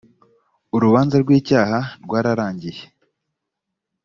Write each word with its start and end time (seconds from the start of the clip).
urubanza 0.75 1.15
rw 1.23 1.29
‘icyaha 1.39 1.77
rwarangiye. 2.03 2.81